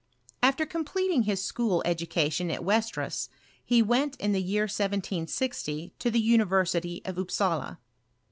After 0.41 0.65
com 0.65 0.83
peting 0.83 1.25
his 1.25 1.45
school 1.45 1.83
education 1.85 2.49
at 2.49 2.63
Westeras, 2.63 3.29
he 3.63 3.83
went, 3.83 4.15
in 4.15 4.31
the 4.31 4.41
year 4.41 4.63
1760, 4.63 5.93
to 5.99 6.09
the 6.09 6.19
University 6.19 7.03
of 7.05 7.19
Upsala. 7.19 7.77